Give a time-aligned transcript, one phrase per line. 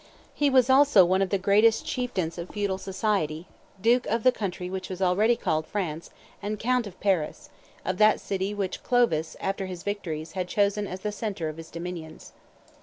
[0.33, 3.45] He was also one of the greatest chieftains of feudal society,
[3.79, 6.09] duke of the country which was already called France,
[6.41, 7.51] and count of Paris
[7.85, 11.69] of that city which Clovis, after his victories, had chosen as the centre of his
[11.69, 12.33] dominions.